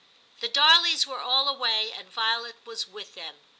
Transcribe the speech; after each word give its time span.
The 0.39 0.49
Darleys 0.49 1.05
were 1.05 1.19
all 1.21 1.47
away, 1.47 1.91
and 1.91 2.09
Violet 2.11 2.55
was 2.65 2.87
with 2.87 3.13
them. 3.13 3.35